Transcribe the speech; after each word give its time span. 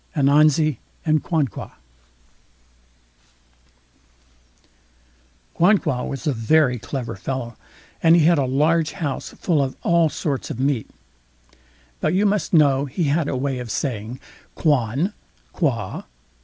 ANANZI 0.15 0.79
AND 1.05 1.21
QUANQUA 1.23 1.73
Quanqua 5.53 6.03
was 6.03 6.25
a 6.25 6.33
very 6.33 6.79
clever 6.79 7.15
fellow, 7.15 7.55
and 8.01 8.15
he 8.15 8.25
had 8.25 8.39
a 8.39 8.45
large 8.45 8.93
house 8.93 9.29
full 9.29 9.61
of 9.61 9.75
all 9.83 10.09
sorts 10.09 10.49
of 10.49 10.59
meat. 10.59 10.89
But 11.99 12.15
you 12.15 12.25
must 12.25 12.51
know 12.51 12.85
he 12.85 13.03
had 13.03 13.27
a 13.27 13.37
way 13.37 13.59
of 13.59 13.69
saying 13.69 14.19
_Quan? 14.57 15.13
qua? 15.53 16.01